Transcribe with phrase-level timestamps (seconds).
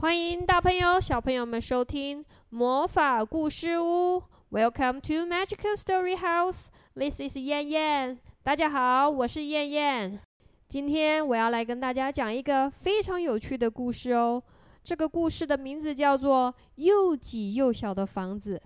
[0.00, 4.22] 欢迎大朋友、小朋友们收听魔法故事屋。
[4.50, 6.68] Welcome to Magical Story House.
[6.94, 8.18] This is 燕燕。
[8.42, 10.18] 大家好，我是燕燕。
[10.66, 14.42] 今天我要来跟大家讲一个非常有趣的故事哦。
[14.82, 18.56] 这个故事的名字叫做《又挤又小的房子》，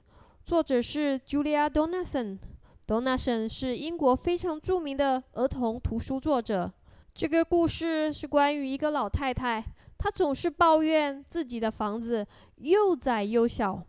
[0.44, 2.38] 作者是 Julia Donaldson。
[2.86, 6.72] Donaldson 是英国非常著名的儿童图书作者。
[7.12, 9.64] 这个故事是关于一个老太太，
[10.04, 12.26] 她总是抱怨自己的房子
[12.56, 13.82] 又窄又小。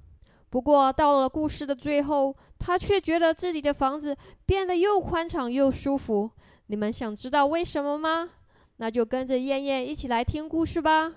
[0.49, 4.15] 不过到了故事的最后，她却觉得自己的房子
[4.45, 6.31] 变得又宽敞又舒服。
[6.67, 8.29] 你们想知道为什么吗？
[8.77, 11.13] 那就跟着燕燕一起来听故事吧。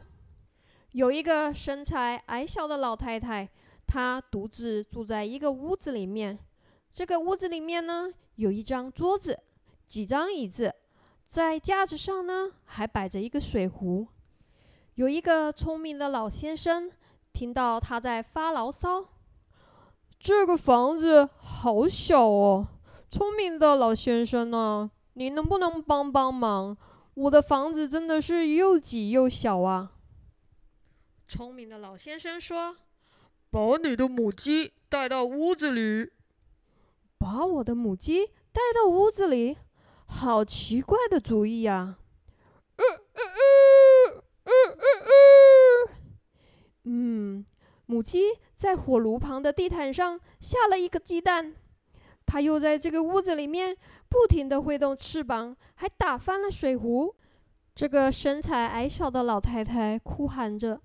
[0.91, 3.49] 有一个身材矮小的老太太，
[3.87, 6.37] 她独自住在一个屋子里面。
[6.93, 9.39] 这个屋子里面呢，有一张桌子，
[9.87, 10.75] 几张椅子，
[11.25, 14.05] 在架子上呢还摆着一个水壶。
[14.99, 16.91] 有一个聪明的老先生，
[17.33, 19.05] 听到他在发牢骚
[20.19, 22.67] ：“这个房子好小哦，
[23.09, 26.77] 聪明的老先生呢？”你能不能帮帮忙？
[27.15, 29.93] 我的房子真的是又挤又小啊！
[31.29, 32.77] 聪明的老先生说
[33.51, 36.11] ：“把你的母鸡带到屋子里。”
[37.19, 39.59] 把我的母鸡带到屋子里，
[40.07, 41.99] 好奇怪的主意呀！
[46.85, 47.45] 嗯，
[47.87, 51.55] 母鸡在火炉旁的地毯上下了一个鸡蛋，
[52.27, 53.77] 它又在这个屋子里面。
[54.11, 57.15] 不停地挥动翅膀，还打翻了水壶。
[57.75, 60.81] 这个身材矮小的老太太哭喊着：“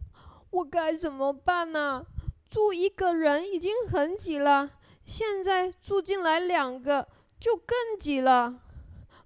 [0.52, 2.06] 我该怎么办呢？
[2.50, 4.72] 住一个人已经很挤了，
[5.06, 7.08] 现在住进来两个
[7.40, 8.60] 就更挤了。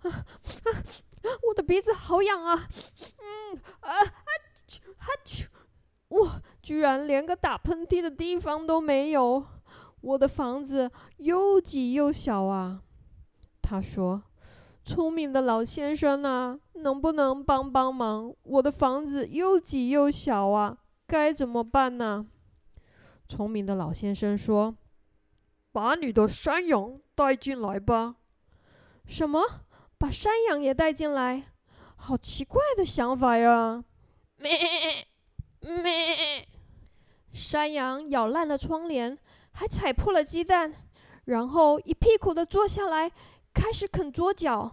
[0.04, 0.24] 啊啊！
[1.48, 2.70] 我的鼻子好痒啊！
[3.18, 4.06] 嗯啊啊！
[5.00, 5.48] 哈啾！
[6.10, 9.46] 我居然连个打喷嚏的地方都没有。
[10.02, 12.82] 我的房子又挤又小啊！”
[13.62, 14.24] 他说
[14.86, 18.34] ：“聪明的老先生啊，能不能帮帮忙？
[18.44, 22.28] 我的房子又挤又小啊，该怎么办呢？”
[23.28, 24.78] 聪明的老先生说
[25.74, 28.16] ：“把你的山羊带进来吧。”
[29.06, 29.42] 什么？
[29.98, 31.52] 把山羊也带进来？
[31.96, 33.84] 好奇怪的想法呀！
[34.38, 34.52] 咩
[35.68, 36.48] 咩，
[37.34, 39.18] 山羊咬烂了窗帘，
[39.52, 40.74] 还踩破了鸡蛋，
[41.26, 43.12] 然后一屁股的坐下来。
[43.54, 44.72] 开始啃桌角。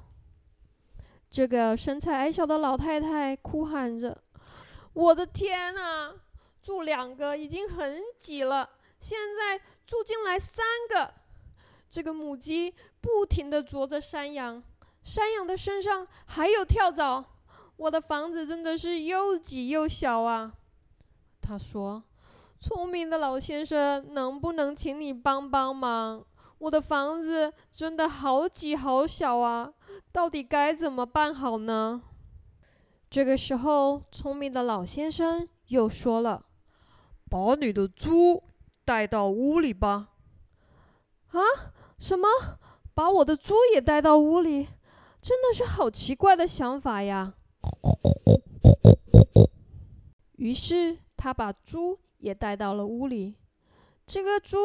[1.31, 4.23] 这个身材矮小的老太太哭喊着
[4.93, 6.15] ：“我的天哪！
[6.61, 8.69] 住两个已经很挤了，
[9.01, 11.15] 现在住进来三个。”
[11.89, 14.63] 这个母鸡不停的啄着山羊，
[15.03, 17.25] 山羊的身上还有跳蚤。
[17.77, 20.53] 我的房子真的是又挤又小啊！
[21.47, 22.03] 他说
[22.59, 26.25] ：“聪明的老先生，能不能请你帮帮忙？”
[26.57, 29.75] 我的房子真的好挤好小啊，
[30.11, 32.01] 到底该怎么办好呢？
[33.11, 36.47] 这个时候，聪明的老先生又说了
[37.29, 38.43] ：“把你的猪
[38.87, 40.09] 带到屋里吧。”
[41.33, 41.41] 啊？
[41.99, 42.27] 什么？
[42.95, 44.69] 把我的猪也带到屋里？
[45.21, 47.35] 真的是好奇怪的想法呀！
[50.37, 53.35] 于是他把猪也带到了屋里。
[54.07, 54.59] 这个猪。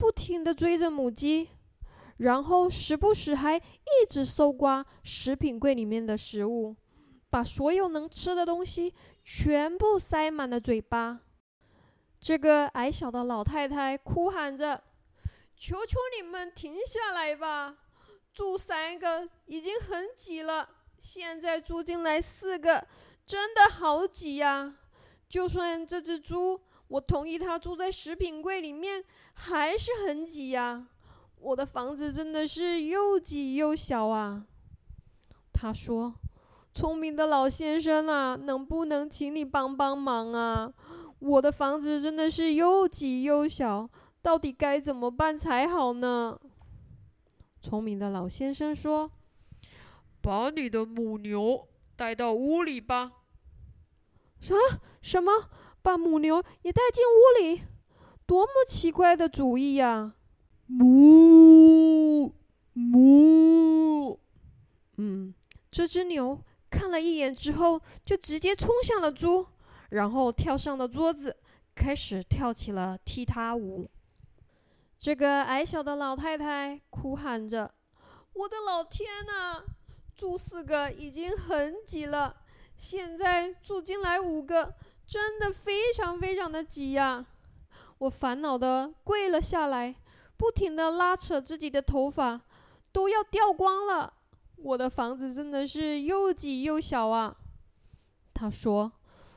[0.00, 1.50] 不停地追着母鸡，
[2.16, 6.74] 然后时不时还一直搜刮食品柜里面的食物，
[7.28, 11.20] 把所有能吃的东西全部塞满了嘴巴。
[12.18, 14.82] 这个矮小的老太太哭喊着
[15.54, 17.76] ：“求求你们停下来吧！
[18.32, 20.66] 住三个已经很挤了，
[20.96, 22.86] 现在住进来四个，
[23.26, 24.76] 真的好挤呀！
[25.30, 26.60] 就算这只猪……”
[26.90, 29.04] 我同意他住在食品柜里面，
[29.34, 30.88] 还是很挤呀。
[31.38, 34.44] 我的房子真的是又挤又小啊。
[35.52, 36.16] 他说
[36.74, 40.72] ：“聪明的老先生啊，能不能请你帮帮忙啊？
[41.20, 43.88] 我的房子真的是又挤又小，
[44.20, 46.36] 到底该怎么办才好呢？”
[47.62, 49.12] 聪明的老先生说
[50.20, 53.12] ：“把你的母牛带到屋里吧。”
[54.40, 54.54] 啥？
[55.00, 55.50] 什么？
[55.82, 57.62] 把母牛也带进屋里，
[58.26, 60.14] 多么奇怪的主意呀！
[60.66, 62.34] 母
[62.74, 64.20] 母，
[64.98, 65.34] 嗯，
[65.70, 66.38] 这只牛
[66.68, 69.46] 看了一眼之后，就直接冲向了猪，
[69.88, 71.38] 然后跳上了桌子，
[71.74, 73.88] 开始跳起了踢踏舞。
[74.98, 77.72] 这个矮小的老太太哭喊着
[78.34, 79.64] ：“我的老天呐，
[80.14, 82.39] 猪四个已经很挤了，
[82.80, 84.74] 现在住进来五个。”
[85.10, 87.26] 真的非常非常的挤呀！
[87.98, 89.96] 我烦恼的跪了下来，
[90.36, 92.42] 不停的拉扯自己的头发，
[92.92, 94.14] 都要掉光了。
[94.54, 97.36] 我的房子真的是又挤又小啊！
[98.32, 98.92] 他说：“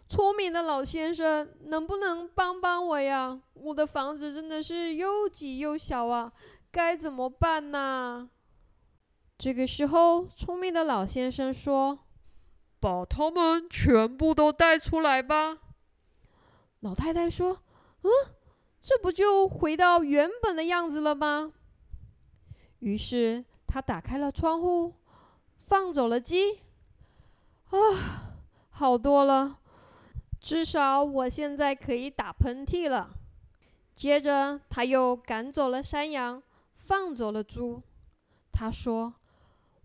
[0.08, 3.42] 聪明的老先生，能不能帮帮我呀？
[3.56, 6.32] 我的房子真的是又挤又小啊，
[6.72, 8.30] 该怎么办呢？”
[9.40, 11.98] 这个时候，聪明的老先生说
[12.84, 15.60] ：“把他们全部都带出来吧。”
[16.82, 17.62] 老太太说
[18.04, 18.12] ：“嗯，
[18.82, 21.54] 这不就回到原本的样子了吗？”
[22.80, 24.96] 于是他打开了窗户，
[25.60, 26.60] 放走了鸡。
[27.70, 28.36] 啊，
[28.72, 29.60] 好多了，
[30.42, 33.16] 至少我现在可以打喷嚏了。
[33.96, 36.44] 接着他又赶走了山羊，
[36.74, 37.82] 放走了猪。
[38.52, 39.14] 他说。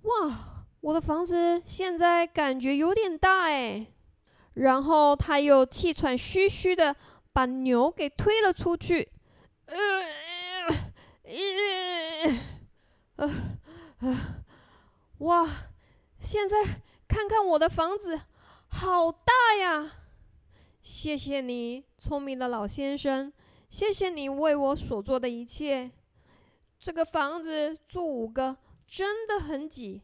[0.02, 0.57] 哇，
[0.88, 3.86] 我的房子现在感觉有点大哎。
[4.54, 6.96] 然后他又气喘吁吁的
[7.30, 9.06] 把牛给推了出去。
[9.66, 9.76] 呃
[13.16, 13.30] 呃
[13.98, 14.44] 呃，
[15.18, 15.46] 哇，
[16.20, 16.56] 现在
[17.06, 18.22] 看看我的房子，
[18.68, 19.92] 好大呀！
[20.80, 23.30] 谢谢你，聪明的老先生，
[23.68, 25.90] 谢谢你为我所做的一切。
[26.78, 28.56] 这个房子住五个。
[28.90, 30.00] 真的很挤，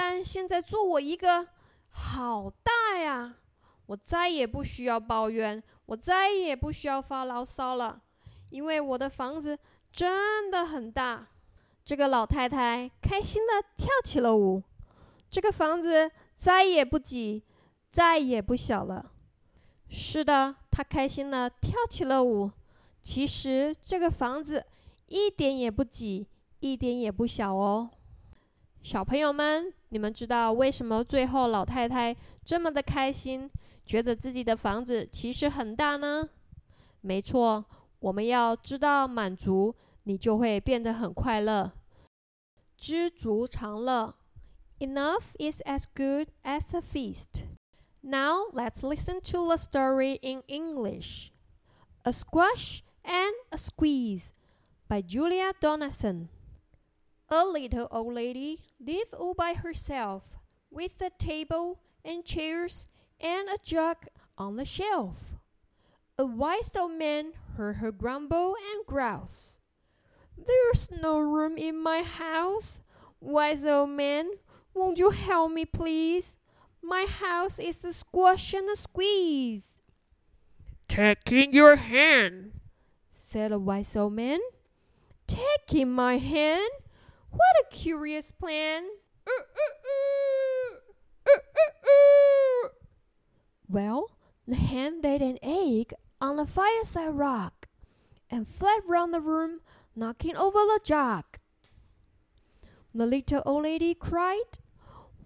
[0.00, 1.48] 但现在做我一个，
[1.88, 3.34] 好大呀！
[3.86, 8.00] 我再也不需要抱怨，我再也不需要发牢骚了，
[8.50, 9.58] 因为我的房子
[9.90, 11.26] 真的很大。
[11.84, 14.62] 这个老太太开心的跳起了舞。
[15.28, 17.42] 这个房子再也不挤，
[17.90, 19.10] 再也不小了。
[19.88, 22.48] 是的，她开心的跳起了舞。
[23.02, 24.64] 其实这个房子
[25.08, 26.28] 一点也不挤，
[26.60, 27.90] 一点也不小哦。
[28.80, 32.14] 小朋友们，你们知道为什么最后老太太
[32.44, 33.50] 这么的开心，
[33.86, 36.28] 觉得自己的房子其实很大呢？
[37.00, 37.64] 没错，
[38.00, 39.74] 我们要知道满足，
[40.04, 41.72] 你就会变得很快乐，
[42.76, 44.14] 知足常乐。
[44.78, 47.44] Enough is as good as a feast.
[48.00, 51.30] Now let's listen to the story in English.
[52.04, 54.32] A Squash and a Squeeze
[54.86, 56.28] by Julia Donaldson.
[57.30, 60.22] A little old lady lived all by herself,
[60.70, 62.88] with a table and chairs
[63.20, 64.06] and a jug
[64.38, 65.34] on the shelf.
[66.18, 69.58] A wise old man heard her grumble and grouse.
[70.38, 72.80] There's no room in my house.
[73.20, 74.30] Wise old man,
[74.72, 76.38] won't you help me, please?
[76.82, 79.80] My house is a squash and a squeeze.
[80.88, 82.52] Take in your hand,
[83.12, 84.40] said the wise old man.
[85.26, 86.70] Take in my hand?
[87.30, 88.84] What a curious plan!
[93.68, 94.16] Well,
[94.46, 97.68] the hen laid an egg on the fireside rock
[98.30, 99.60] and fled round the room,
[99.94, 101.24] knocking over the jug.
[102.94, 104.58] The little old lady cried,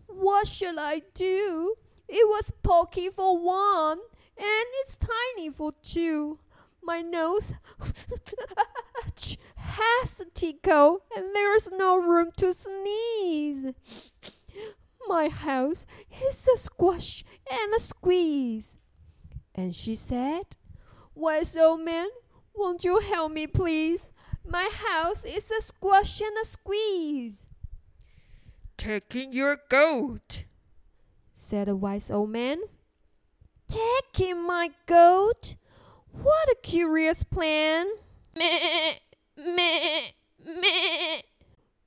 [0.06, 1.76] What shall I do?
[2.08, 4.00] It was pokey for one,
[4.36, 6.40] and it's tiny for two.
[6.82, 7.54] My nose
[9.56, 13.72] has a tickle, and there's no room to sneeze.
[15.06, 15.86] My house
[16.28, 18.78] is a squash and a squeeze.
[19.54, 20.56] And she said,
[21.14, 22.08] Wise old man,
[22.54, 24.12] won't you help me, please?
[24.46, 27.46] My house is a squash and a squeeze.
[28.76, 30.44] Taking your goat,
[31.36, 32.58] said the wise old man.
[33.68, 35.54] Taking my goat?
[36.12, 37.86] What a curious plan!
[38.36, 38.94] Meh.
[39.36, 40.10] Meh,
[40.44, 41.20] meh.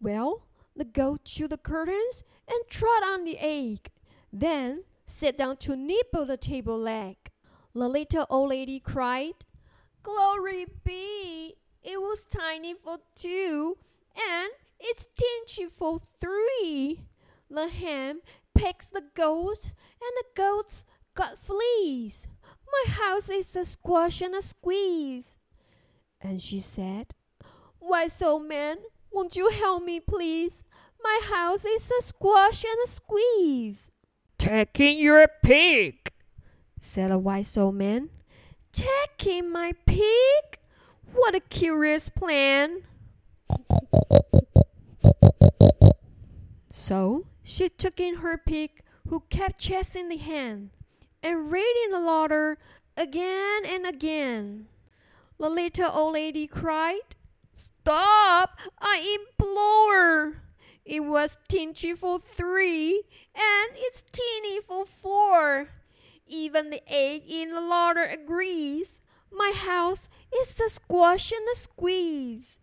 [0.01, 3.91] Well, the goat chewed the curtains and trod on the egg,
[4.33, 7.17] then sat down to nibble the table leg.
[7.73, 9.45] The little old lady cried,
[10.01, 11.55] Glory be!
[11.83, 13.77] It was tiny for two,
[14.15, 17.05] and it's tinchy for three.
[17.49, 18.21] The hen
[18.55, 22.27] pecks the goat, and the goats got fleas.
[22.67, 25.37] My house is a squash and a squeeze.
[26.21, 27.13] And she said,
[27.79, 28.77] Wise old man,
[29.11, 30.63] won't you help me, please?
[31.03, 33.91] My house is a squash and a squeeze.
[34.39, 36.11] Taking your pig,
[36.81, 38.09] said a wise old man.
[38.71, 40.59] Taking my pig?
[41.13, 42.81] What a curious plan.
[46.71, 50.71] So she took in her pig, who kept chasing the hen,
[51.25, 52.59] and raiding the larder
[52.95, 54.67] again and again.
[55.39, 57.15] The little old lady cried,
[57.51, 58.59] Stop!
[58.79, 60.43] I implore!
[60.85, 63.01] It was tinchy for three,
[63.33, 65.69] and it's teeny for four.
[66.27, 69.01] Even the egg in the larder agrees.
[69.31, 70.07] My house
[70.39, 72.59] is a squash and a squeeze.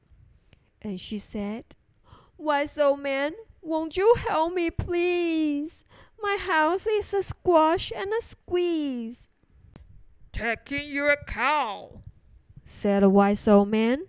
[0.81, 1.75] And she said,
[2.39, 5.82] Wise old man, won't you help me, please?
[6.23, 9.27] My house is a squash and a squeeze.
[10.33, 12.03] Taking your cow.
[12.65, 14.07] said a wise old man.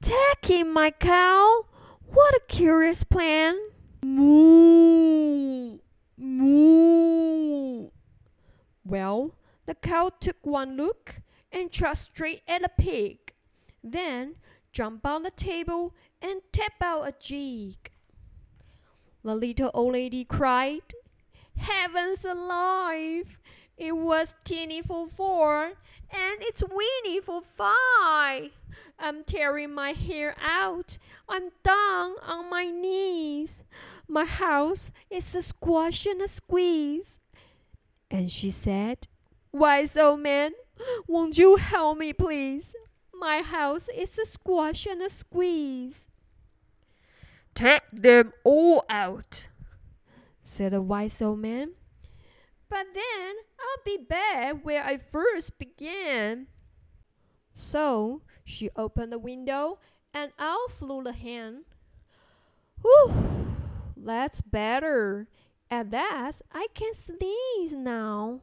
[0.00, 1.66] Taking my cow?
[2.06, 3.56] What a curious plan!
[4.02, 5.78] Moo!
[6.16, 7.90] Moo!
[8.84, 9.34] Well,
[9.66, 11.16] the cow took one look
[11.52, 13.18] and trot straight at the pig,
[13.82, 14.36] then
[14.72, 17.90] jumped on the table and tapped out a jig.
[19.22, 20.94] The little old lady cried,
[21.56, 23.38] Heavens alive!
[23.76, 25.72] It was teeny for four,
[26.10, 28.50] and it's weeny for five.
[28.98, 30.98] I'm tearing my hair out.
[31.28, 33.62] I'm down on my knees.
[34.06, 37.18] My house is a squash and a squeeze.
[38.10, 39.08] And she said,
[39.52, 40.52] Wise old man,
[41.06, 42.74] won't you help me, please?
[43.12, 46.06] My house is a squash and a squeeze.
[47.54, 49.48] Take them all out.
[50.44, 51.72] Said the wise old man.
[52.68, 56.46] But then I'll be back where I first began.
[57.52, 59.78] So she opened the window
[60.12, 61.64] and out flew the hen.
[62.82, 63.12] Whew,
[63.96, 65.28] that's better.
[65.70, 68.42] At that, I can sneeze now.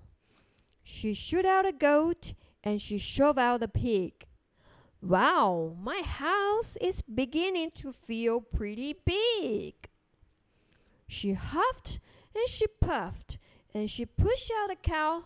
[0.83, 4.25] She shoot out a goat and she shove out a pig.
[5.01, 9.90] Wow, my house is beginning to feel pretty big.
[11.11, 11.99] She huffed
[12.33, 13.37] and she puffed
[13.73, 15.25] and she pushed out a cow.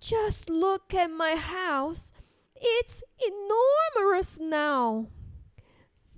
[0.00, 2.12] Just look at my house.
[2.56, 5.06] It's enormous now.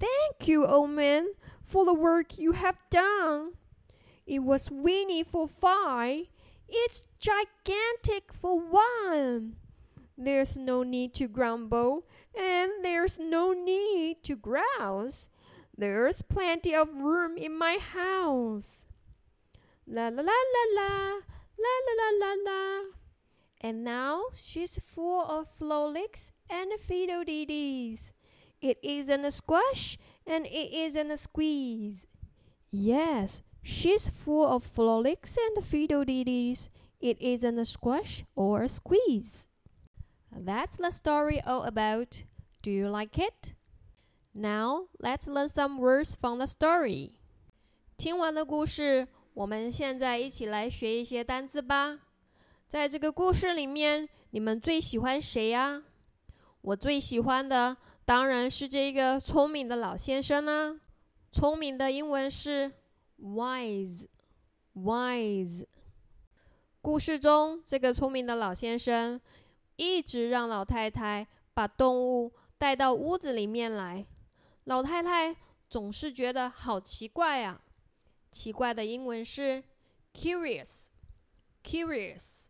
[0.00, 3.52] Thank you, old man, for the work you have done.
[4.26, 6.24] It was weeny for five.
[6.66, 9.56] It's gigantic for one.
[10.20, 15.28] There's no need to grumble, and there's no need to grouse.
[15.76, 18.84] There's plenty of room in my house.
[19.86, 21.22] La la la la la,
[21.56, 22.82] la la la la la.
[23.60, 28.12] And now she's full of frolics and fiddle-dee-dees.
[28.60, 32.06] It isn't a squash and it isn't a squeeze.
[32.72, 36.70] Yes, she's full of frolics and fiddle-dee-dees.
[37.00, 39.46] It isn't a squash or a squeeze.
[40.40, 42.22] That's the story all about.
[42.62, 43.54] Do you like it?
[44.32, 47.14] Now let's learn some words from the story.
[47.96, 51.98] 听完了故事，我们现在一起来学一些单词吧。
[52.68, 55.82] 在这个故事里面，你们最喜欢谁呀？
[56.60, 60.78] 我最喜欢的当然是这个聪明的老先生啦。
[61.32, 62.70] 聪明的英文是
[63.20, 64.06] wise，wise。
[66.80, 69.20] 故事中，这个聪明的老先生
[69.78, 74.04] 一直让老太太把动物带到屋子里面来。
[74.64, 75.36] 老太太
[75.70, 77.62] 总是觉得好奇怪啊！
[78.30, 79.62] 奇怪的英文是
[80.12, 82.48] curious，curious。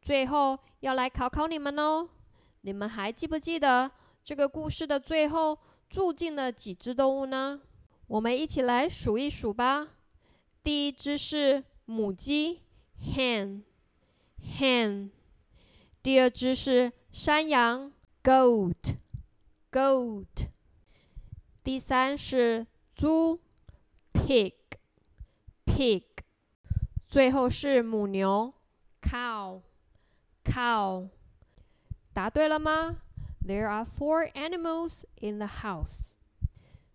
[0.00, 2.08] 最后要来考考你们哦，
[2.60, 3.90] 你们还记不记得
[4.24, 5.58] 这个故事的最后
[5.90, 7.60] 住进了几只动物呢？
[8.06, 9.88] 我们一起来数一数吧。
[10.62, 12.62] 第一只是母鸡
[13.02, 15.10] ，hen，hen。
[16.06, 20.24] 第二只是山羊，goat，goat。
[21.64, 23.40] 第三是猪
[24.12, 26.04] ，pig，pig。
[27.08, 28.54] 最后是母牛
[29.02, 29.62] ，cow。
[30.44, 31.08] cow.
[32.12, 32.98] 答对了吗
[33.44, 36.12] ？There are four animals in the house.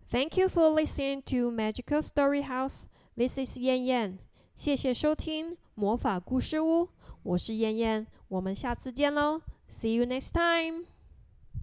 [0.10, 2.84] Thank you for listening to Magical Story House.
[3.18, 4.20] This is 燕燕。
[4.56, 6.88] 谢谢收听魔法故事屋，
[7.24, 8.08] 我是燕燕。
[8.32, 9.42] 我们下次见喽。
[9.70, 10.86] See you next time.